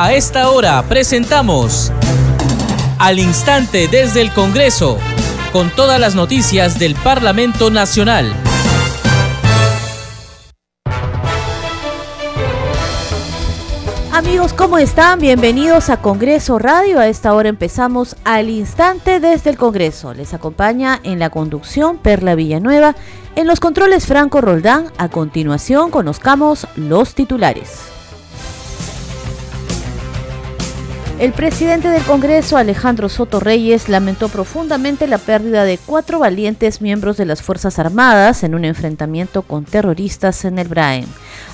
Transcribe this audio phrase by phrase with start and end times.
[0.00, 1.90] A esta hora presentamos
[3.00, 4.96] Al Instante desde el Congreso,
[5.52, 8.32] con todas las noticias del Parlamento Nacional.
[14.12, 15.18] Amigos, ¿cómo están?
[15.18, 17.00] Bienvenidos a Congreso Radio.
[17.00, 20.14] A esta hora empezamos al instante desde el Congreso.
[20.14, 22.94] Les acompaña en la conducción Perla Villanueva,
[23.34, 24.92] en los controles Franco Roldán.
[24.96, 27.97] A continuación conozcamos los titulares.
[31.18, 37.16] El presidente del Congreso, Alejandro Soto Reyes, lamentó profundamente la pérdida de cuatro valientes miembros
[37.16, 41.06] de las Fuerzas Armadas en un enfrentamiento con terroristas en el Braem.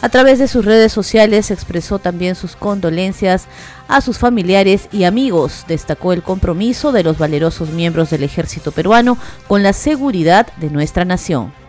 [0.03, 3.47] A través de sus redes sociales expresó también sus condolencias
[3.89, 5.65] a sus familiares y amigos.
[5.67, 9.17] Destacó el compromiso de los valerosos miembros del ejército peruano
[9.49, 11.64] con la seguridad de nuestra nación.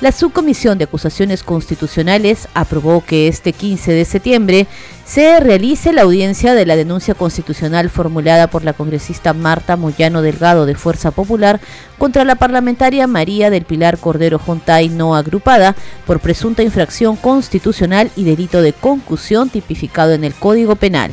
[0.00, 4.68] La Subcomisión de Acusaciones Constitucionales aprobó que este 15 de septiembre
[5.04, 10.66] se realice la audiencia de la denuncia constitucional formulada por la congresista Marta Moyano Delgado
[10.66, 11.58] de Fuerza Popular
[11.98, 15.74] contra la parlamentaria María del Pilar Cordero Jontay no agrupada
[16.06, 21.10] por presunta infracción constitucional y delito de concusión tipificado en el Código Penal.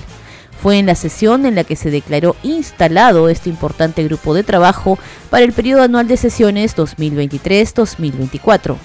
[0.65, 4.97] Fue en la sesión en la que se declaró instalado este importante grupo de trabajo
[5.29, 8.75] para el periodo anual de sesiones 2023-2024.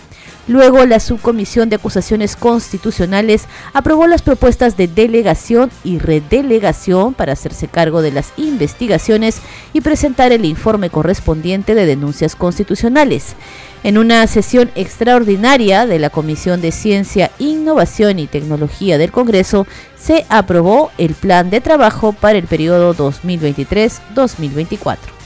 [0.50, 7.68] Luego, la Subcomisión de Acusaciones Constitucionales aprobó las propuestas de delegación y redelegación para hacerse
[7.68, 9.40] cargo de las investigaciones
[9.72, 13.36] y presentar el informe correspondiente de denuncias constitucionales.
[13.84, 20.26] En una sesión extraordinaria de la Comisión de Ciencia, Innovación y Tecnología del Congreso, se
[20.28, 25.19] aprobó el plan de trabajo para el periodo 2023-2024.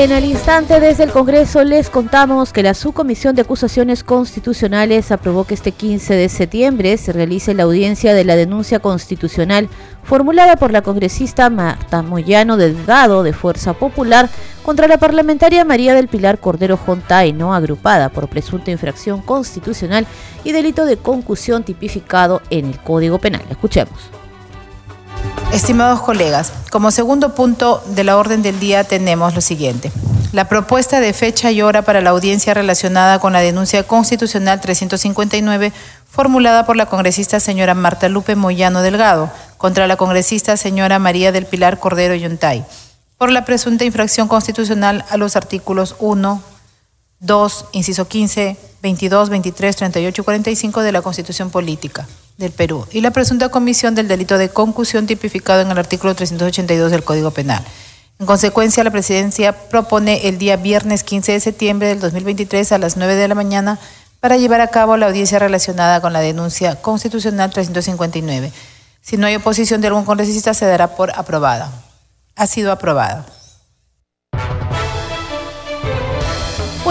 [0.00, 5.44] En el instante desde el Congreso les contamos que la Subcomisión de Acusaciones Constitucionales aprobó
[5.44, 9.68] que este 15 de septiembre se realice la audiencia de la denuncia constitucional
[10.02, 14.30] formulada por la congresista Marta Moyano Delgado de Fuerza Popular
[14.62, 20.06] contra la parlamentaria María del Pilar Cordero Jontay, no agrupada por presunta infracción constitucional
[20.44, 23.42] y delito de concusión tipificado en el Código Penal.
[23.50, 24.19] Escuchemos.
[25.52, 29.90] Estimados colegas, como segundo punto de la orden del día tenemos lo siguiente.
[30.30, 35.72] La propuesta de fecha y hora para la audiencia relacionada con la denuncia constitucional 359
[36.08, 39.28] formulada por la congresista señora Marta Lupe Moyano Delgado
[39.58, 42.64] contra la congresista señora María del Pilar Cordero Yontay
[43.18, 46.42] por la presunta infracción constitucional a los artículos 1,
[47.18, 52.06] 2, inciso 15, 22, 23, 38 y 45 de la Constitución Política
[52.40, 56.90] del Perú y la presunta comisión del delito de concusión tipificado en el artículo 382
[56.90, 57.64] del Código Penal.
[58.18, 62.96] En consecuencia, la presidencia propone el día viernes 15 de septiembre del 2023 a las
[62.96, 63.78] 9 de la mañana
[64.18, 68.52] para llevar a cabo la audiencia relacionada con la denuncia constitucional 359.
[69.00, 71.72] Si no hay oposición de algún congresista, se dará por aprobada.
[72.36, 73.26] Ha sido aprobada.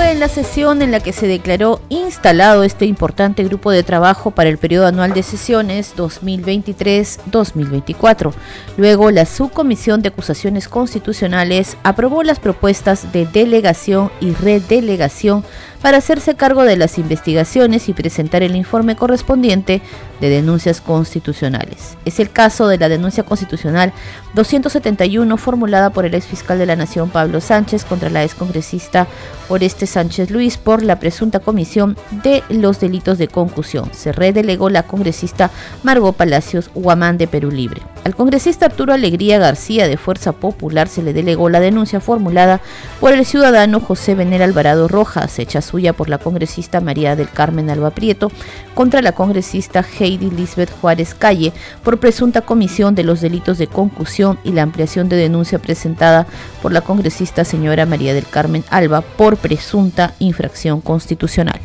[0.09, 4.49] En la sesión en la que se declaró instalado este importante grupo de trabajo para
[4.49, 8.33] el periodo anual de sesiones 2023-2024.
[8.75, 15.45] Luego, la Subcomisión de Acusaciones Constitucionales aprobó las propuestas de delegación y redelegación
[15.79, 19.83] para hacerse cargo de las investigaciones y presentar el informe correspondiente
[20.19, 21.97] de denuncias constitucionales.
[22.05, 23.93] Es el caso de la denuncia constitucional
[24.33, 29.07] 271 formulada por el ex fiscal de la Nación Pablo Sánchez contra la excongresista
[29.49, 33.89] Oreste Sánchez Luis por la presunta comisión de los delitos de concusión.
[33.93, 35.49] Se redelegó la congresista
[35.83, 37.81] Margot Palacios Guamán de Perú Libre.
[38.03, 42.61] Al congresista Arturo Alegría García de Fuerza Popular se le delegó la denuncia formulada
[42.99, 47.69] por el ciudadano José Benel Alvarado Rojas, hecha suya por la congresista María del Carmen
[47.69, 48.31] Alba Prieto,
[48.75, 51.53] contra la congresista Heidi Lisbeth Juárez Calle
[51.83, 56.25] por presunta comisión de los delitos de concusión y la ampliación de denuncia presentada
[56.61, 61.59] por la congresista señora María del Carmen Alba por presunta infracción constitucional.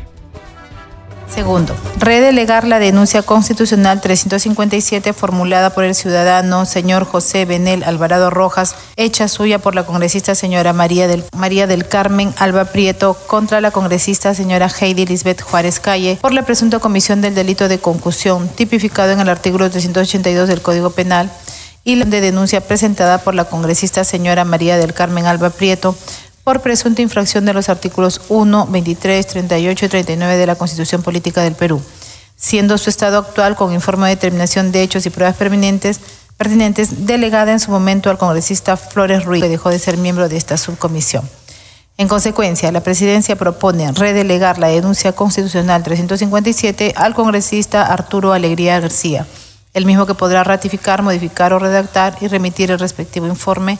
[1.27, 8.75] Segundo, redelegar la denuncia constitucional 357 formulada por el ciudadano señor José Benel Alvarado Rojas,
[8.95, 13.71] hecha suya por la congresista señora María del, María del Carmen Alba Prieto contra la
[13.71, 19.11] congresista señora Heidi Lisbeth Juárez Calle por la presunta comisión del delito de concusión tipificado
[19.11, 21.31] en el artículo 382 del Código Penal
[21.83, 25.95] y la de denuncia presentada por la congresista señora María del Carmen Alba Prieto
[26.45, 31.41] por presunta infracción de los artículos 1, 23, 38 y 39 de la Constitución Política
[31.41, 31.81] del Perú,
[32.37, 35.99] siendo su estado actual con informe de determinación de hechos y pruebas pertinentes,
[36.37, 40.37] pertinentes delegada en su momento al congresista Flores Ruiz, que dejó de ser miembro de
[40.37, 41.27] esta subcomisión.
[41.97, 49.25] En consecuencia, la presidencia propone redelegar la denuncia constitucional 357 al congresista Arturo Alegría García,
[49.73, 53.79] el mismo que podrá ratificar, modificar o redactar y remitir el respectivo informe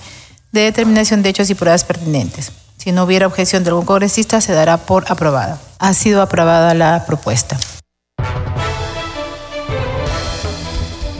[0.55, 2.51] de determinación de hechos y pruebas pertinentes.
[2.77, 5.59] Si no hubiera objeción de algún congresista, se dará por aprobada.
[5.79, 7.57] Ha sido aprobada la propuesta.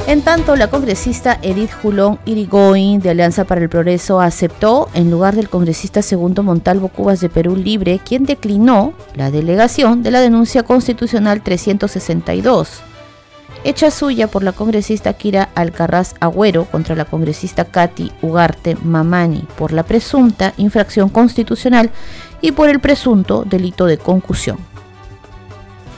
[0.08, 5.36] En tanto, la congresista Edith Julón Irigoyen de Alianza para el Progreso aceptó, en lugar
[5.36, 10.62] del congresista Segundo Montalvo Cubas de Perú Libre, quien declinó la delegación de la denuncia
[10.62, 12.84] constitucional 362,
[13.66, 19.74] hecha suya por la congresista Kira Alcarraz Agüero contra la congresista Katy Ugarte Mamani por
[19.74, 21.90] la presunta infracción constitucional
[22.42, 24.60] y por el presunto delito de concusión.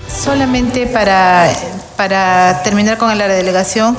[0.08, 1.52] Solamente para,
[1.98, 3.98] para terminar con la delegación,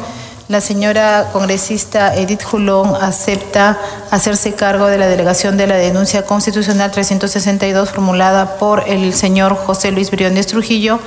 [0.49, 3.79] la señora congresista Edith Julón acepta
[4.11, 9.91] hacerse cargo de la delegación de la denuncia constitucional 362 formulada por el señor José
[9.91, 11.01] Luis Briones Trujillo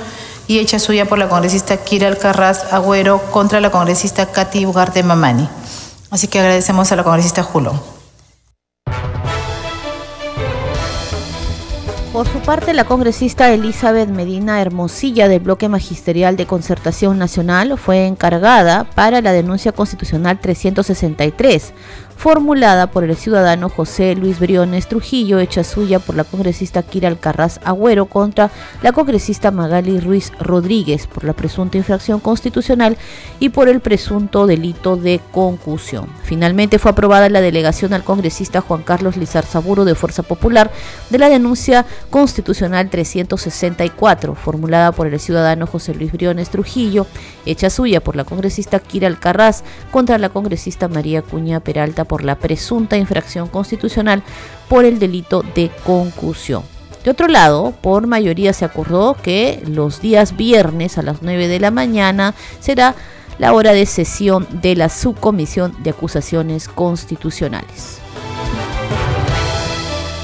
[0.46, 5.48] y hecha suya por la congresista Kira Alcarraz Agüero contra la congresista Katy Ugarte Mamani.
[6.10, 7.80] Así que agradecemos a la congresista Julón.
[12.12, 18.06] Por su parte, la congresista Elizabeth Medina Hermosilla del Bloque Magisterial de Concertación Nacional fue
[18.06, 21.72] encargada para la denuncia constitucional 363
[22.22, 27.58] formulada por el ciudadano José Luis Briones Trujillo, hecha suya por la congresista Kira Alcarraz
[27.64, 32.96] Agüero contra la congresista Magali Ruiz Rodríguez por la presunta infracción constitucional
[33.40, 36.06] y por el presunto delito de concusión.
[36.22, 40.70] Finalmente fue aprobada la delegación al congresista Juan Carlos Lizar Saburo de Fuerza Popular
[41.10, 47.04] de la denuncia constitucional 364, formulada por el ciudadano José Luis Briones Trujillo,
[47.46, 52.34] hecha suya por la congresista Kira Alcarraz contra la congresista María Cuña Peralta por la
[52.34, 54.22] presunta infracción constitucional
[54.68, 56.62] por el delito de concusión.
[57.04, 61.58] De otro lado, por mayoría se acordó que los días viernes a las 9 de
[61.58, 62.94] la mañana será
[63.38, 68.01] la hora de sesión de la Subcomisión de Acusaciones Constitucionales.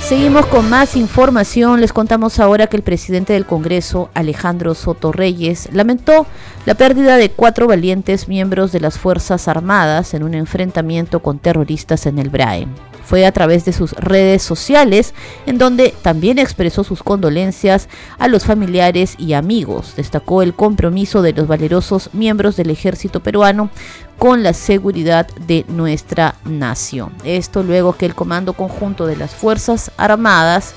[0.08, 1.82] Seguimos con más información.
[1.82, 6.26] Les contamos ahora que el presidente del Congreso, Alejandro Soto Reyes, lamentó
[6.64, 12.06] la pérdida de cuatro valientes miembros de las Fuerzas Armadas en un enfrentamiento con terroristas
[12.06, 12.70] en el Braem
[13.08, 15.14] fue a través de sus redes sociales,
[15.46, 17.88] en donde también expresó sus condolencias
[18.18, 19.94] a los familiares y amigos.
[19.96, 23.70] Destacó el compromiso de los valerosos miembros del ejército peruano
[24.18, 27.14] con la seguridad de nuestra nación.
[27.24, 30.74] Esto luego que el Comando Conjunto de las Fuerzas Armadas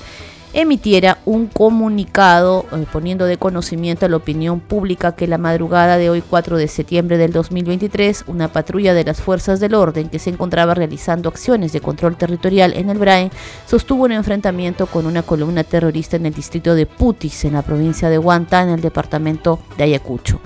[0.54, 6.10] emitiera un comunicado eh, poniendo de conocimiento a la opinión pública que la madrugada de
[6.10, 10.30] hoy 4 de septiembre del 2023 una patrulla de las fuerzas del orden que se
[10.30, 13.30] encontraba realizando acciones de control territorial en el Brain
[13.66, 18.10] sostuvo un enfrentamiento con una columna terrorista en el distrito de Putis en la provincia
[18.10, 20.40] de Huanta en el departamento de Ayacucho.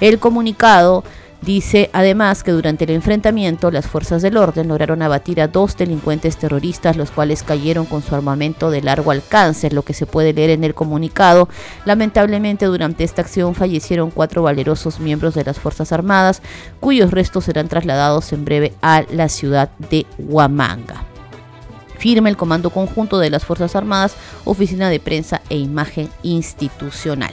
[0.00, 1.04] El comunicado
[1.42, 6.36] Dice además que durante el enfrentamiento las fuerzas del orden lograron abatir a dos delincuentes
[6.36, 10.50] terroristas, los cuales cayeron con su armamento de largo alcance, lo que se puede leer
[10.50, 11.48] en el comunicado.
[11.84, 16.42] Lamentablemente durante esta acción fallecieron cuatro valerosos miembros de las Fuerzas Armadas,
[16.78, 21.02] cuyos restos serán trasladados en breve a la ciudad de Huamanga.
[21.98, 24.14] Firma el Comando Conjunto de las Fuerzas Armadas,
[24.44, 27.32] Oficina de Prensa e Imagen Institucional.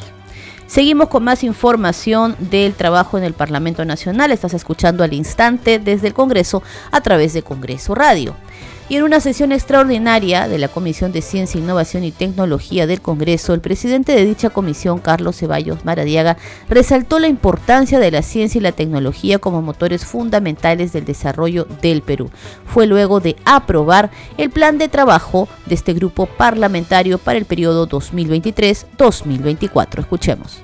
[0.70, 4.32] Seguimos con más información del trabajo en el Parlamento Nacional.
[4.32, 6.62] Estás escuchando al instante desde el Congreso
[6.92, 8.36] a través de Congreso Radio.
[8.90, 13.54] Y en una sesión extraordinaria de la Comisión de Ciencia, Innovación y Tecnología del Congreso,
[13.54, 16.38] el presidente de dicha comisión, Carlos Ceballos Maradiaga,
[16.70, 22.02] resaltó la importancia de la ciencia y la tecnología como motores fundamentales del desarrollo del
[22.02, 22.32] Perú.
[22.66, 27.88] Fue luego de aprobar el plan de trabajo de este grupo parlamentario para el periodo
[27.88, 30.00] 2023-2024.
[30.00, 30.64] Escuchemos.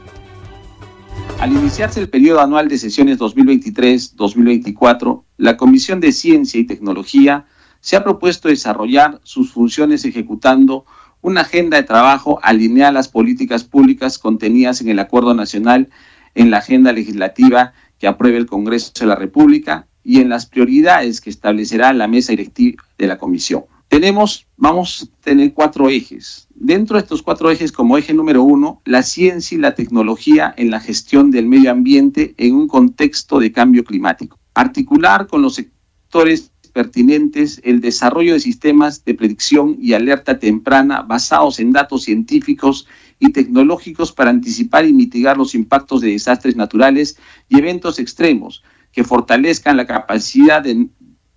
[1.39, 7.45] Al iniciarse el periodo anual de sesiones 2023-2024, la Comisión de Ciencia y Tecnología
[7.85, 10.85] se ha propuesto desarrollar sus funciones ejecutando
[11.21, 15.89] una agenda de trabajo alineada a las políticas públicas contenidas en el Acuerdo Nacional
[16.33, 21.21] en la agenda legislativa que apruebe el Congreso de la República y en las prioridades
[21.21, 23.65] que establecerá la mesa directiva de la Comisión.
[23.87, 26.47] Tenemos, vamos a tener cuatro ejes.
[26.55, 30.71] Dentro de estos cuatro ejes, como eje número uno, la ciencia y la tecnología en
[30.71, 34.39] la gestión del medio ambiente en un contexto de cambio climático.
[34.55, 41.61] Articular con los sectores pertinentes el desarrollo de sistemas de predicción y alerta temprana basados
[41.61, 42.85] en datos científicos
[43.17, 47.17] y tecnológicos para anticipar y mitigar los impactos de desastres naturales
[47.47, 50.89] y eventos extremos que fortalezcan la capacidad de,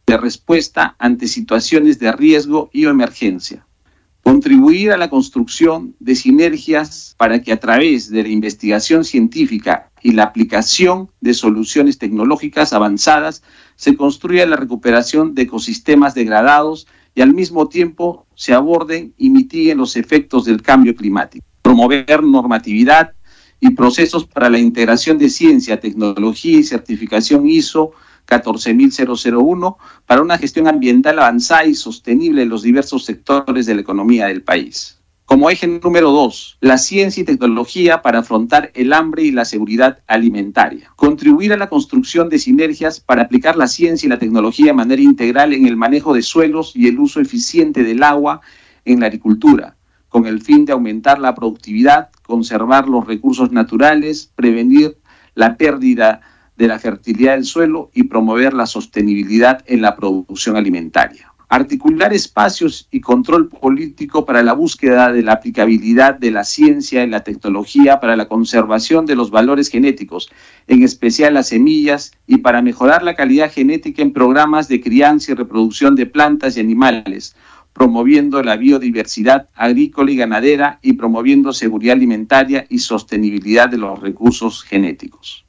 [0.08, 3.64] respuesta ante situaciones de riesgo y emergencia.
[4.24, 10.12] contribuir a la construcción de sinergias para que a través de la investigación científica y
[10.12, 13.42] la aplicación de soluciones tecnológicas avanzadas
[13.76, 19.78] se construya la recuperación de ecosistemas degradados y al mismo tiempo se aborden y mitiguen
[19.78, 21.44] los efectos del cambio climático.
[21.62, 23.12] Promover normatividad
[23.60, 27.92] y procesos para la integración de ciencia, tecnología y certificación ISO
[28.26, 34.26] 14001 para una gestión ambiental avanzada y sostenible en los diversos sectores de la economía
[34.26, 34.97] del país.
[35.28, 39.98] Como eje número dos, la ciencia y tecnología para afrontar el hambre y la seguridad
[40.06, 40.90] alimentaria.
[40.96, 45.02] Contribuir a la construcción de sinergias para aplicar la ciencia y la tecnología de manera
[45.02, 48.40] integral en el manejo de suelos y el uso eficiente del agua
[48.86, 49.76] en la agricultura,
[50.08, 54.96] con el fin de aumentar la productividad, conservar los recursos naturales, prevenir
[55.34, 56.22] la pérdida
[56.56, 62.88] de la fertilidad del suelo y promover la sostenibilidad en la producción alimentaria articular espacios
[62.90, 68.00] y control político para la búsqueda de la aplicabilidad de la ciencia y la tecnología
[68.00, 70.30] para la conservación de los valores genéticos,
[70.66, 75.34] en especial las semillas, y para mejorar la calidad genética en programas de crianza y
[75.36, 77.34] reproducción de plantas y animales,
[77.72, 84.62] promoviendo la biodiversidad agrícola y ganadera y promoviendo seguridad alimentaria y sostenibilidad de los recursos
[84.64, 85.47] genéticos.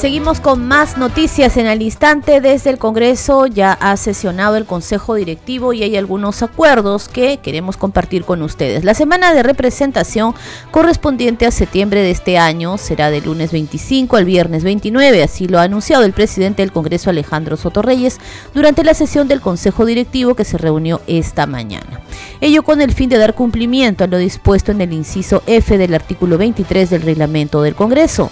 [0.00, 2.40] Seguimos con más noticias en el instante.
[2.40, 7.76] Desde el Congreso ya ha sesionado el Consejo Directivo y hay algunos acuerdos que queremos
[7.76, 8.82] compartir con ustedes.
[8.82, 10.34] La semana de representación
[10.70, 15.58] correspondiente a septiembre de este año será del lunes 25 al viernes 29, así lo
[15.58, 18.20] ha anunciado el presidente del Congreso Alejandro Sotorreyes
[18.54, 22.00] durante la sesión del Consejo Directivo que se reunió esta mañana.
[22.40, 25.92] Ello con el fin de dar cumplimiento a lo dispuesto en el inciso F del
[25.92, 28.30] artículo 23 del reglamento del Congreso.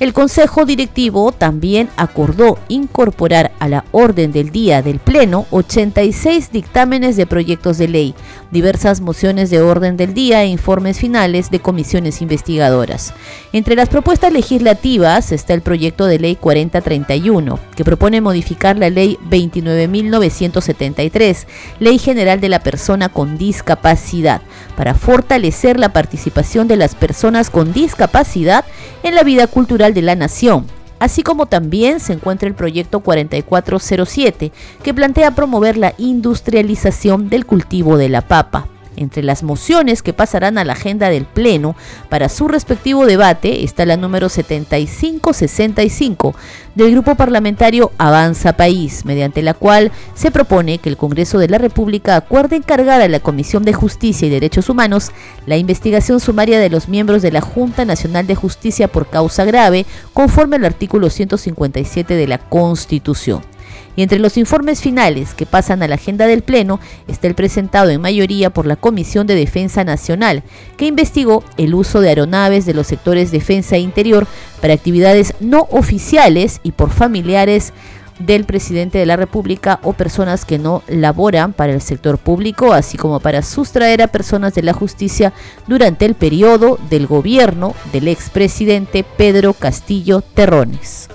[0.00, 7.16] El Consejo Directivo también acordó incorporar a la orden del día del Pleno 86 dictámenes
[7.16, 8.16] de proyectos de ley,
[8.50, 13.14] diversas mociones de orden del día e informes finales de comisiones investigadoras.
[13.52, 19.16] Entre las propuestas legislativas está el proyecto de ley 4031, que propone modificar la ley
[19.30, 21.46] 29.973,
[21.78, 24.42] Ley General de la Persona con Discapacidad,
[24.76, 28.64] para fortalecer la participación de las personas con discapacidad
[29.02, 30.66] en la vida cultural de la Nación.
[30.98, 34.52] Así como también se encuentra el proyecto 4407,
[34.82, 38.68] que plantea promover la industrialización del cultivo de la papa.
[38.96, 41.74] Entre las mociones que pasarán a la agenda del Pleno
[42.08, 46.34] para su respectivo debate está la número 7565
[46.74, 51.58] del Grupo Parlamentario Avanza País, mediante la cual se propone que el Congreso de la
[51.58, 55.12] República acuerde encargar a la Comisión de Justicia y Derechos Humanos
[55.46, 59.86] la investigación sumaria de los miembros de la Junta Nacional de Justicia por causa grave,
[60.12, 63.53] conforme al artículo 157 de la Constitución.
[63.96, 67.90] Y entre los informes finales que pasan a la agenda del Pleno está el presentado
[67.90, 70.42] en mayoría por la Comisión de Defensa Nacional,
[70.76, 74.26] que investigó el uso de aeronaves de los sectores defensa e interior
[74.60, 77.72] para actividades no oficiales y por familiares
[78.18, 82.96] del presidente de la República o personas que no laboran para el sector público, así
[82.96, 85.32] como para sustraer a personas de la justicia
[85.66, 91.08] durante el periodo del gobierno del expresidente Pedro Castillo Terrones.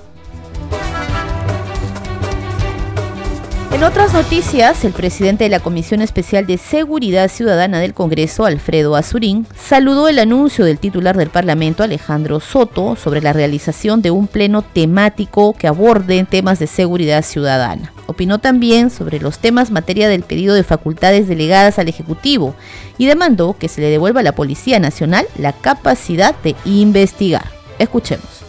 [3.72, 8.96] En otras noticias, el presidente de la Comisión Especial de Seguridad Ciudadana del Congreso, Alfredo
[8.96, 14.26] Azurín, saludó el anuncio del titular del Parlamento, Alejandro Soto, sobre la realización de un
[14.26, 17.92] pleno temático que aborde temas de seguridad ciudadana.
[18.06, 22.56] Opinó también sobre los temas materia del pedido de facultades delegadas al Ejecutivo
[22.98, 27.46] y demandó que se le devuelva a la Policía Nacional la capacidad de investigar.
[27.78, 28.39] Escuchemos.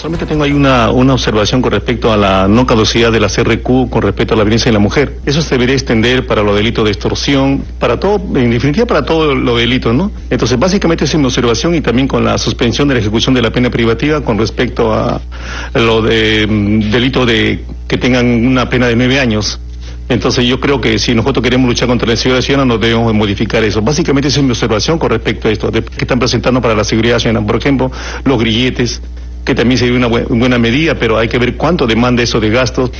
[0.00, 3.90] Solamente tengo ahí una, una, observación con respecto a la no caducidad de la CRQ
[3.90, 5.18] con respecto a la violencia de la mujer.
[5.26, 9.36] Eso se debería extender para los delitos de extorsión, para todo, en definitiva para todos
[9.36, 10.10] los delitos, ¿no?
[10.30, 13.50] Entonces, básicamente es una observación y también con la suspensión de la ejecución de la
[13.50, 15.20] pena privativa con respecto a
[15.74, 16.46] lo de
[16.90, 19.60] delitos de que tengan una pena de nueve años.
[20.08, 23.62] Entonces yo creo que si nosotros queremos luchar contra la seguridad ciudadana, no debemos modificar
[23.64, 23.82] eso.
[23.82, 26.84] Básicamente esa es mi observación con respecto a esto, de, que están presentando para la
[26.84, 27.46] seguridad ciudadana.
[27.46, 27.92] Por ejemplo,
[28.24, 29.02] los grilletes,
[29.44, 32.90] que también sería una buena medida, pero hay que ver cuánto demanda eso de gastos.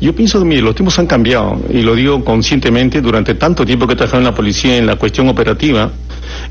[0.00, 3.94] Yo pienso, mire, los tiempos han cambiado, y lo digo conscientemente, durante tanto tiempo que
[3.94, 5.92] he en la policía en la cuestión operativa,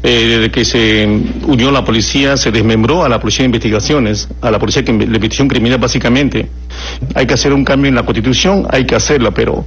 [0.04, 1.08] eh, desde que se
[1.48, 5.48] unió la policía, se desmembró a la policía de investigaciones, a la policía de investigación
[5.48, 6.48] criminal básicamente.
[7.14, 9.66] Hay que hacer un cambio en la constitución, hay que hacerlo, pero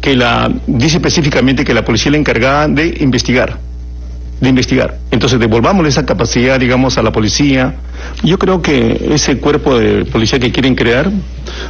[0.00, 3.58] que la dice específicamente que la policía es la encargada de investigar,
[4.40, 4.98] de investigar.
[5.10, 7.74] Entonces devolvamos esa capacidad, digamos, a la policía,
[8.22, 11.10] Yo creo que ese cuerpo de policía que quieren crear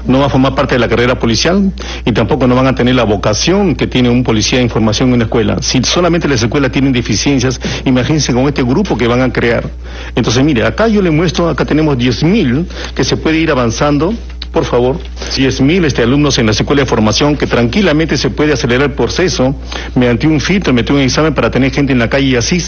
[0.06, 1.73] no va a formar parte de la carrera policial
[2.04, 5.14] y tampoco no van a tener la vocación que tiene un policía de información en
[5.14, 5.58] una escuela.
[5.61, 9.68] Si solamente las escuelas tienen deficiencias, imagínense con este grupo que van a crear.
[10.14, 14.14] Entonces, mire, acá yo le muestro, acá tenemos 10.000 que se puede ir avanzando
[14.57, 14.99] por favor,
[15.37, 19.55] 10.000 este, alumnos en la escuela de formación que tranquilamente se puede acelerar el proceso
[19.95, 22.63] mediante un filtro, mediante un examen para tener gente en la calle y así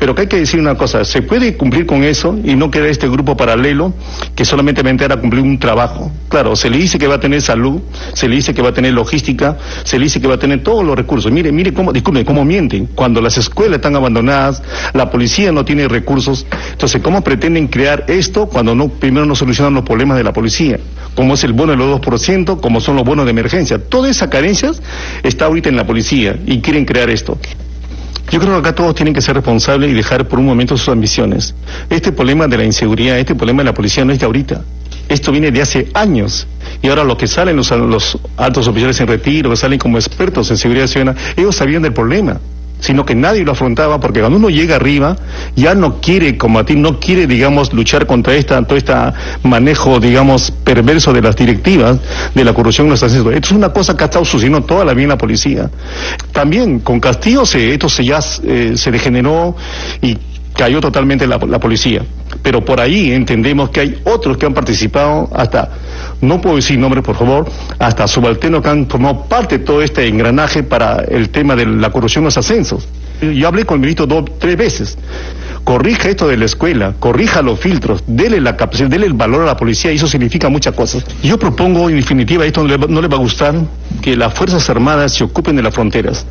[0.00, 2.88] pero que hay que decir una cosa, se puede cumplir con eso y no queda
[2.88, 3.92] este grupo paralelo
[4.34, 6.10] que solamente va a entrar a cumplir un trabajo.
[6.30, 7.82] Claro, se le dice que va a tener salud,
[8.14, 10.62] se le dice que va a tener logística, se le dice que va a tener
[10.62, 11.30] todos los recursos.
[11.30, 12.86] Mire, mire cómo, disculpe, cómo mienten.
[12.86, 14.62] Cuando las escuelas están abandonadas,
[14.94, 16.46] la policía no tiene recursos.
[16.72, 20.80] Entonces, ¿cómo pretenden crear esto cuando no, primero no solucionan los problemas de la policía?
[21.14, 23.78] Como es el bono de los 2%, como son los bonos de emergencia.
[23.78, 24.80] Todas esas carencias
[25.22, 27.36] está ahorita en la policía y quieren crear esto.
[28.30, 30.88] Yo creo que acá todos tienen que ser responsables y dejar por un momento sus
[30.88, 31.54] ambiciones.
[31.88, 34.62] Este problema de la inseguridad, este problema de la policía no es de ahorita.
[35.08, 36.46] Esto viene de hace años.
[36.80, 40.50] Y ahora lo que salen los, los altos oficiales en retiro, que salen como expertos
[40.50, 42.40] en seguridad ciudadana, ellos sabían del problema
[42.80, 45.16] sino que nadie lo afrontaba porque cuando uno llega arriba
[45.54, 48.92] ya no quiere combatir, no quiere, digamos, luchar contra esta, todo este
[49.42, 51.98] manejo, digamos, perverso de las directivas
[52.34, 53.32] de la corrupción en los ascensos.
[53.32, 55.70] Esto es una cosa que ha estado sucediendo toda la vida en la policía.
[56.32, 59.56] También con Castillo se, esto se ya eh, se degeneró
[60.00, 60.16] y
[60.54, 62.02] cayó totalmente la, la, policía.
[62.42, 65.70] Pero por ahí entendemos que hay otros que han participado hasta,
[66.20, 70.06] no puedo decir nombre por favor, hasta subalternos que han formado parte de todo este
[70.06, 72.88] engranaje para el tema de la corrupción en los ascensos.
[73.20, 74.96] Yo hablé con el ministro dos, tres veces.
[75.64, 79.46] Corrija esto de la escuela, corrija los filtros, dele la capacidad, dele el valor a
[79.46, 81.04] la policía y eso significa muchas cosas.
[81.22, 83.54] Yo propongo, en definitiva, esto no le, no le va a gustar,
[84.00, 86.26] que las Fuerzas Armadas se ocupen de las fronteras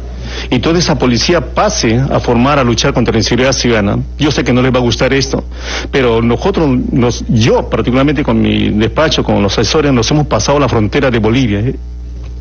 [0.49, 3.99] y toda esa policía pase a formar, a luchar contra la inseguridad ciudadana.
[4.17, 5.43] Yo sé que no les va a gustar esto,
[5.91, 10.67] pero nosotros, nos, yo particularmente con mi despacho, con los asesores, nos hemos pasado la
[10.67, 11.63] frontera de Bolivia.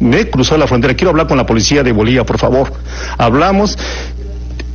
[0.00, 2.72] Me he cruzado la frontera, quiero hablar con la policía de Bolivia, por favor.
[3.18, 3.76] Hablamos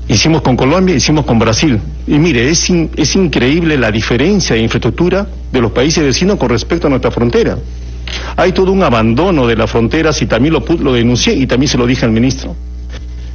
[0.08, 1.80] Hicimos con Colombia, hicimos con Brasil.
[2.06, 6.88] Y mire, es, es increíble la diferencia de infraestructura de los países vecinos con respecto
[6.88, 7.58] a nuestra frontera.
[8.36, 11.78] Hay todo un abandono de las fronteras y también lo, lo denuncié y también se
[11.78, 12.56] lo dije al ministro.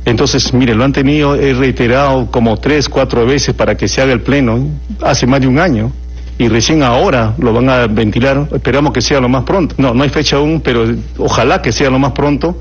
[0.04, 4.12] Entonces, mire, lo han tenido, he reiterado como tres, cuatro veces para que se haga
[4.12, 4.68] el pleno,
[5.02, 5.92] hace más de un año,
[6.38, 9.74] y recién ahora lo van a ventilar, esperamos que sea lo más pronto.
[9.78, 10.86] No, no hay fecha aún, pero
[11.18, 12.56] ojalá que sea lo más pronto.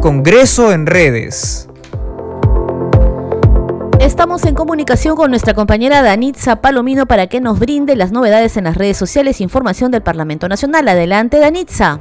[0.00, 1.68] Congreso en redes.
[4.06, 8.62] Estamos en comunicación con nuestra compañera Danitza Palomino para que nos brinde las novedades en
[8.62, 10.86] las redes sociales e información del Parlamento Nacional.
[10.86, 11.98] Adelante, Danitza.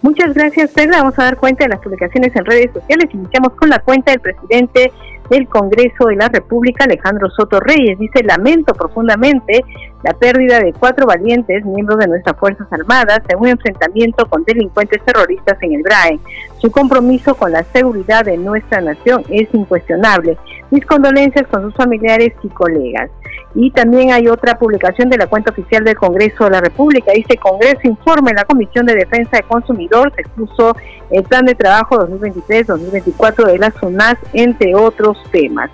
[0.00, 0.92] Muchas gracias, Pedro.
[0.92, 3.06] Vamos a dar cuenta de las publicaciones en redes sociales.
[3.12, 4.90] Iniciamos con la cuenta del presidente
[5.28, 7.98] del Congreso de la República, Alejandro Soto Reyes.
[7.98, 9.62] Dice, lamento profundamente
[10.02, 15.02] la pérdida de cuatro valientes miembros de nuestras Fuerzas Armadas en un enfrentamiento con delincuentes
[15.04, 16.18] terroristas en el BRAE.
[16.58, 20.38] Su compromiso con la seguridad de nuestra nación es incuestionable.
[20.70, 23.10] Mis condolencias con sus familiares y colegas.
[23.54, 27.12] Y también hay otra publicación de la cuenta oficial del Congreso de la República.
[27.12, 30.76] Dice, Congreso informe la Comisión de Defensa del Consumidor, se expuso
[31.10, 35.70] el Plan de Trabajo 2023-2024 de la SUNAS, entre otros temas.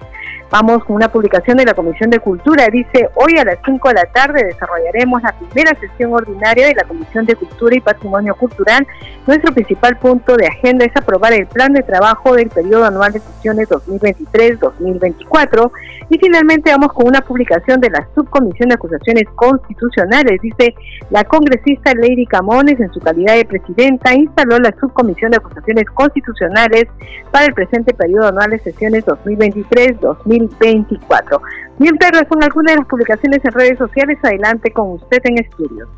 [0.55, 2.69] Vamos con una publicación de la Comisión de Cultura.
[2.71, 6.85] Dice, hoy a las 5 de la tarde desarrollaremos la primera sesión ordinaria de la
[6.85, 8.87] Comisión de Cultura y Patrimonio Cultural.
[9.27, 13.19] Nuestro principal punto de agenda es aprobar el plan de trabajo del periodo anual de
[13.19, 15.73] sesiones 2023-2024.
[16.11, 20.41] Y finalmente vamos con una publicación de la Subcomisión de Acusaciones Constitucionales.
[20.41, 20.73] Dice,
[21.11, 26.85] la congresista Lady Camones, en su calidad de presidenta, instaló la Subcomisión de Acusaciones Constitucionales
[27.33, 30.44] para el presente periodo anual de sesiones 2023-2024.
[30.49, 31.41] 2024.
[31.79, 34.19] Bien, Pedro, son algunas de las publicaciones en redes sociales.
[34.23, 35.89] Adelante con usted en estudios.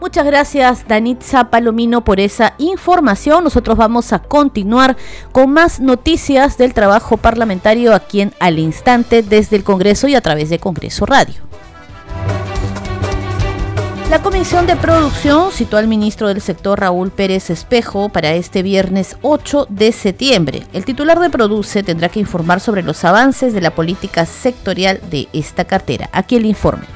[0.00, 3.42] Muchas gracias Danitza Palomino por esa información.
[3.42, 4.96] Nosotros vamos a continuar
[5.32, 10.20] con más noticias del trabajo parlamentario aquí en Al Instante desde el Congreso y a
[10.20, 11.42] través de Congreso Radio.
[14.10, 19.18] La Comisión de Producción citó al ministro del sector Raúl Pérez Espejo para este viernes
[19.20, 20.66] 8 de septiembre.
[20.72, 25.28] El titular de Produce tendrá que informar sobre los avances de la política sectorial de
[25.34, 26.08] esta cartera.
[26.14, 26.86] Aquí el informe.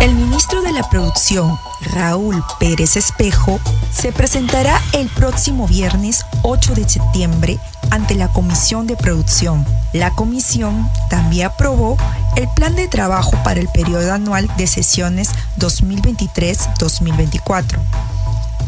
[0.00, 1.56] El ministro de la Producción,
[1.94, 3.60] Raúl Pérez Espejo,
[3.92, 9.66] se presentará el próximo viernes 8 de septiembre ante la Comisión de Producción.
[9.92, 11.96] La comisión también aprobó
[12.36, 17.78] el plan de trabajo para el periodo anual de sesiones 2023-2024.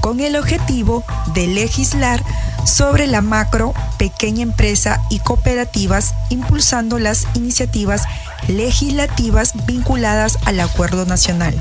[0.01, 2.21] con el objetivo de legislar
[2.65, 8.03] sobre la macro, pequeña empresa y cooperativas, impulsando las iniciativas
[8.49, 11.55] legislativas vinculadas al Acuerdo Nacional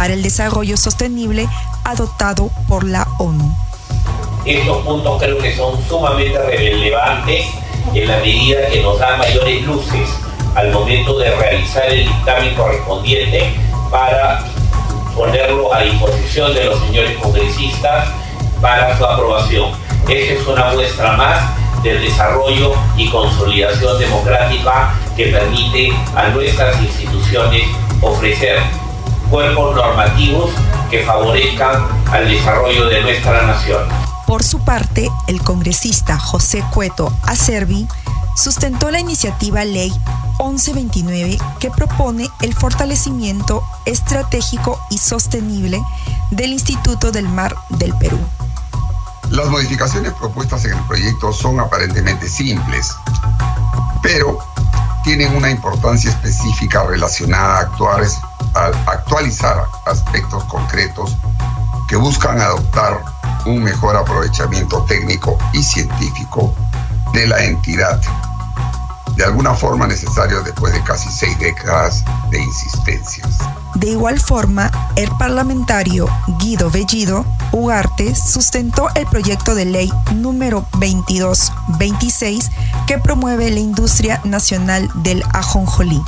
[0.00, 1.48] para el Desarrollo Sostenible
[1.84, 3.54] adoptado por la ONU.
[4.44, 7.46] Estos puntos creo que son sumamente relevantes
[7.94, 10.08] en la medida que nos dan mayores luces
[10.54, 13.54] al momento de realizar el dictamen correspondiente
[13.90, 14.44] para
[15.14, 18.08] ponerlo a disposición de los señores congresistas
[18.60, 19.72] para su aprobación.
[20.08, 27.64] Esta es una muestra más del desarrollo y consolidación democrática que permite a nuestras instituciones
[28.00, 28.60] ofrecer
[29.30, 30.50] cuerpos normativos
[30.90, 33.99] que favorezcan al desarrollo de nuestra nación.
[34.30, 37.88] Por su parte, el congresista José Cueto Acervi
[38.36, 39.90] sustentó la iniciativa Ley
[40.38, 45.82] 1129 que propone el fortalecimiento estratégico y sostenible
[46.30, 48.20] del Instituto del Mar del Perú.
[49.30, 52.94] Las modificaciones propuestas en el proyecto son aparentemente simples,
[54.00, 54.38] pero
[55.02, 57.68] tienen una importancia específica relacionada
[58.54, 61.16] a, actualizar aspectos concretos
[61.88, 66.54] que buscan adoptar un mejor aprovechamiento técnico y científico
[67.12, 68.00] de la entidad
[69.16, 73.38] de alguna forma necesario después de casi seis décadas de insistencias.
[73.74, 82.50] De igual forma, el parlamentario Guido Bellido Ugarte sustentó el proyecto de ley número 2226
[82.86, 86.02] que promueve la industria nacional del ajonjolí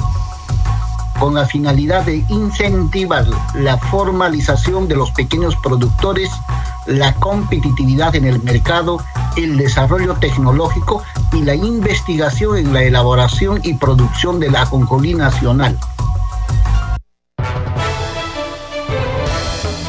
[1.23, 6.29] con la finalidad de incentivar la formalización de los pequeños productores,
[6.87, 8.99] la competitividad en el mercado,
[9.37, 15.79] el desarrollo tecnológico y la investigación en la elaboración y producción de la ajonjolí nacional.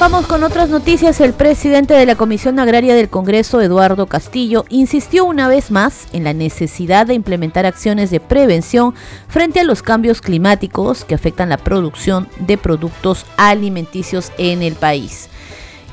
[0.03, 1.21] Vamos con otras noticias.
[1.21, 6.25] El presidente de la Comisión Agraria del Congreso, Eduardo Castillo, insistió una vez más en
[6.25, 8.93] la necesidad de implementar acciones de prevención
[9.29, 15.29] frente a los cambios climáticos que afectan la producción de productos alimenticios en el país.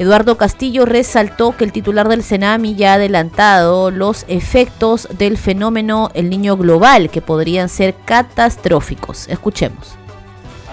[0.01, 6.11] Eduardo Castillo resaltó que el titular del Senami ya ha adelantado los efectos del fenómeno
[6.15, 9.29] El Niño Global que podrían ser catastróficos.
[9.29, 10.00] Escuchemos.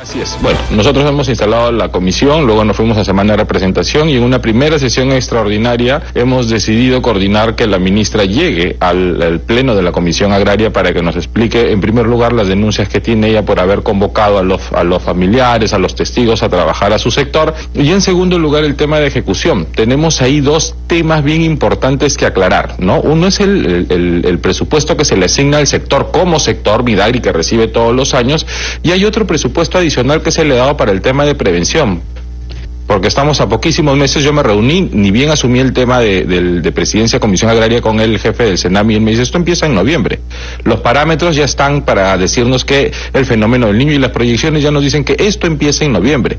[0.01, 0.37] Así es.
[0.43, 4.23] Bueno, nosotros hemos instalado la comisión, luego nos fuimos a semana de representación y en
[4.23, 9.91] una primera sesión extraordinaria hemos decidido coordinar que la ministra llegue al, pleno de la
[9.91, 13.59] comisión agraria para que nos explique, en primer lugar, las denuncias que tiene ella por
[13.59, 17.55] haber convocado a los, a los familiares, a los testigos a trabajar a su sector
[17.73, 19.65] y en segundo lugar el tema de ejecución.
[19.73, 23.01] Tenemos ahí dos temas bien importantes que aclarar, ¿no?
[23.01, 27.31] Uno es el, el presupuesto que se le asigna al sector como sector Vidagri que
[27.31, 28.45] recibe todos los años
[28.83, 29.86] y hay otro presupuesto adicional
[30.23, 32.01] que se le ha dado para el tema de prevención.
[32.87, 36.71] Porque estamos a poquísimos meses, yo me reuní, ni bien asumí el tema de, de,
[36.71, 39.75] presidencia Comisión Agraria con el jefe del Senami, y él me dice, esto empieza en
[39.75, 40.19] noviembre.
[40.63, 44.71] Los parámetros ya están para decirnos que el fenómeno del niño y las proyecciones ya
[44.71, 46.37] nos dicen que esto empieza en noviembre.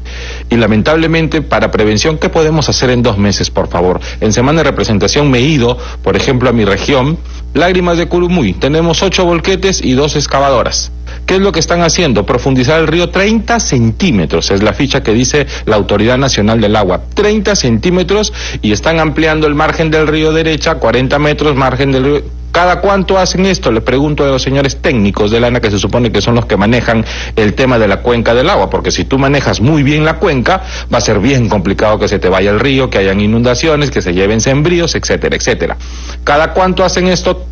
[0.48, 4.00] Y lamentablemente, para prevención, ¿qué podemos hacer en dos meses, por favor?
[4.22, 7.18] En semana de representación me he ido, por ejemplo, a mi región,
[7.54, 8.52] Lágrimas de Curumuy.
[8.52, 10.92] Tenemos ocho volquetes y dos excavadoras.
[11.26, 12.24] ¿Qué es lo que están haciendo?
[12.24, 17.02] Profundizar el río 30 centímetros, es la ficha que dice la Autoridad Nacional del Agua.
[17.14, 18.32] 30 centímetros
[18.62, 22.37] y están ampliando el margen del río derecha, 40 metros, margen del río.
[22.52, 23.70] ¿Cada cuánto hacen esto?
[23.70, 26.56] Le pregunto a los señores técnicos de ANA que se supone que son los que
[26.56, 27.04] manejan
[27.36, 30.62] el tema de la cuenca del agua, porque si tú manejas muy bien la cuenca,
[30.92, 34.02] va a ser bien complicado que se te vaya el río, que hayan inundaciones, que
[34.02, 35.76] se lleven sembríos, etcétera, etcétera.
[36.24, 37.46] ¿Cada cuánto hacen esto?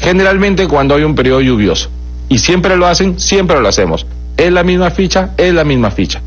[0.00, 1.90] Generalmente cuando hay un periodo lluvioso
[2.28, 4.06] y siempre lo hacen, siempre lo hacemos.
[4.36, 6.22] Es la misma ficha, es la misma ficha.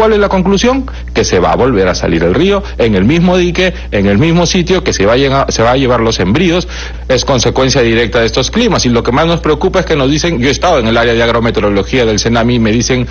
[0.00, 0.86] ¿Cuál es la conclusión?
[1.12, 4.16] Que se va a volver a salir el río en el mismo dique, en el
[4.16, 6.66] mismo sitio, que se va, a se va a llevar los embríos,
[7.06, 8.86] es consecuencia directa de estos climas.
[8.86, 10.96] Y lo que más nos preocupa es que nos dicen, yo he estado en el
[10.96, 13.06] área de agrometeorología del CENAMI y me dicen,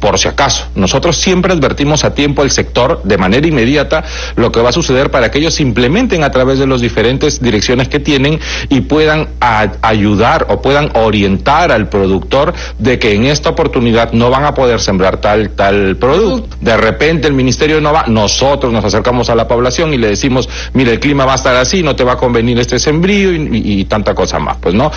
[0.00, 0.66] por si acaso.
[0.74, 4.04] Nosotros siempre advertimos a tiempo al sector de manera inmediata
[4.36, 7.88] lo que va a suceder para que ellos implementen a través de las diferentes direcciones
[7.88, 14.12] que tienen y puedan ayudar o puedan orientar al productor de que en esta oportunidad
[14.12, 16.56] no van a poder sembrar tal tal producto.
[16.60, 20.48] De repente el ministerio no va, nosotros nos acercamos a la población y le decimos,
[20.72, 23.80] mire, el clima va a estar así, no te va a convenir este sembrío y,
[23.80, 24.90] y tanta cosa más, pues no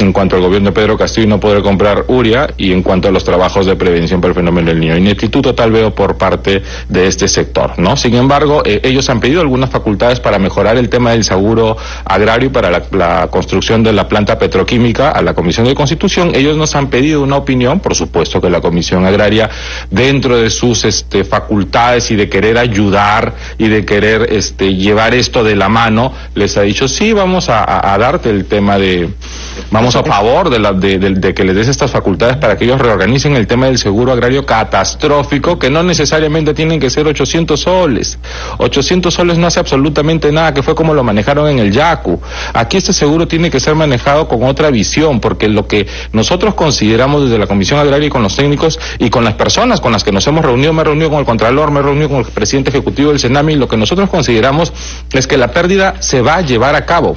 [0.00, 3.10] en cuanto al gobierno de Pedro Castillo no poder comprar URIA y en cuanto a
[3.10, 4.96] los trabajos de prevención para el fenómeno del niño.
[4.96, 7.96] Ineptitud total veo por parte de este sector, ¿no?
[7.96, 12.48] Sin embargo, eh, ellos han pedido algunas facultades para mejorar el tema del seguro agrario
[12.48, 16.32] y para la, construcción de la planta petroquímica a la Comisión de Constitución.
[16.34, 19.50] Ellos nos han pedido una opinión, por supuesto que la Comisión Agraria,
[19.90, 25.44] dentro de sus este, facultades y de querer ayudar y de querer este, llevar esto
[25.44, 29.10] de la mano, les ha dicho, sí, vamos a, a darte el tema de,
[29.70, 32.80] vamos a favor de, la, de, de, que les des estas facultades para que ellos
[32.80, 38.18] reorganicen el tema del seguro agrario catastrófico, que no necesariamente tienen que ser 800 soles.
[38.58, 42.20] 800 soles no hace absolutamente nada, que fue como lo manejaron en el YACU.
[42.54, 47.24] Aquí este seguro tiene que ser manejado con otra visión, porque lo que nosotros consideramos
[47.24, 50.12] desde la Comisión Agraria y con los técnicos y con las personas con las que
[50.12, 52.70] nos hemos reunido, me he reunido con el Contralor, me he reunido con el presidente
[52.70, 54.72] ejecutivo del Senami, lo que nosotros consideramos
[55.12, 57.16] es que la pérdida se va a llevar a cabo.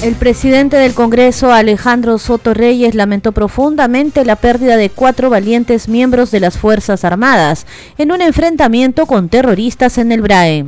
[0.00, 6.30] El presidente del Congreso, Alejandro Soto Reyes, lamentó profundamente la pérdida de cuatro valientes miembros
[6.30, 7.66] de las Fuerzas Armadas
[7.98, 10.66] en un enfrentamiento con terroristas en el BRAE.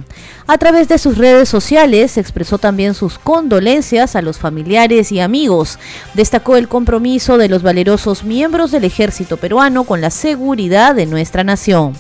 [0.48, 5.78] A través de sus redes sociales expresó también sus condolencias a los familiares y amigos.
[6.14, 11.44] Destacó el compromiso de los valerosos miembros del ejército peruano con la seguridad de nuestra
[11.44, 11.92] nación.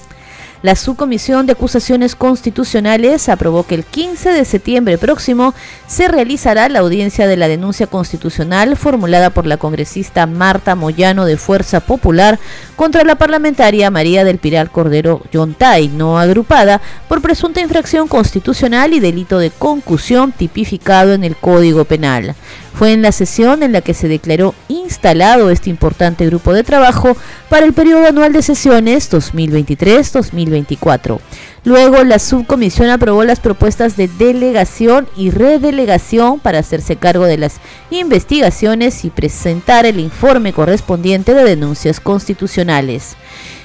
[0.62, 5.54] La Subcomisión de Acusaciones Constitucionales aprobó que el 15 de septiembre próximo
[5.86, 11.38] se realizará la audiencia de la denuncia constitucional formulada por la congresista Marta Moyano de
[11.38, 12.38] Fuerza Popular
[12.76, 19.00] contra la parlamentaria María del Pilar Cordero Yontay, no agrupada, por presunta infracción constitucional y
[19.00, 22.34] delito de concusión tipificado en el Código Penal.
[22.74, 27.16] Fue en la sesión en la que se declaró instalado este importante grupo de trabajo
[27.48, 31.20] para el periodo anual de sesiones 2023-2024.
[31.64, 37.56] Luego, la subcomisión aprobó las propuestas de delegación y redelegación para hacerse cargo de las
[37.90, 43.16] investigaciones y presentar el informe correspondiente de denuncias constitucionales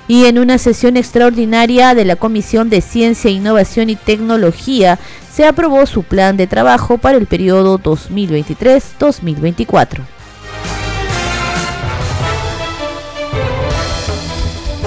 [0.08, 5.00] y en una sesión extraordinaria de la Comisión de Ciencia, Innovación y Tecnología
[5.36, 10.15] se aprobó su plan de trabajo para el periodo 2023-2024.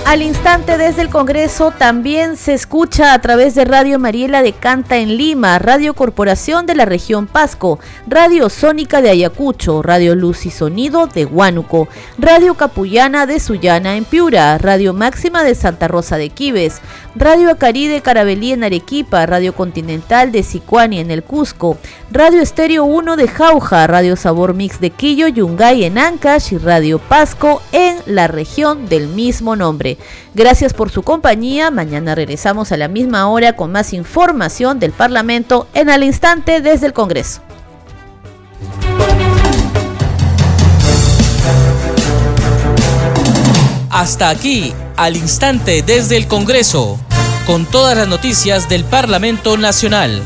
[0.09, 4.97] Al instante desde el Congreso también se escucha a través de Radio Mariela de Canta
[4.97, 10.51] en Lima, Radio Corporación de la región Pasco, Radio Sónica de Ayacucho, Radio Luz y
[10.51, 16.31] Sonido de Huánuco, Radio Capullana de Sullana en Piura, Radio Máxima de Santa Rosa de
[16.31, 16.81] Quibes,
[17.15, 21.77] Radio Acari de Carabelí en Arequipa, Radio Continental de Sicuani en el Cusco,
[22.11, 26.99] Radio Estéreo 1 de Jauja, Radio Sabor Mix de Quillo, Yungay en Ancash y Radio
[26.99, 29.99] Pasco en la región del mismo nombre.
[30.35, 31.71] Gracias por su compañía.
[31.71, 36.87] Mañana regresamos a la misma hora con más información del Parlamento en al instante desde
[36.87, 37.43] el Congreso.
[43.91, 46.99] Hasta aquí, al instante desde el Congreso,
[47.47, 50.23] con todas las noticias del Parlamento Nacional.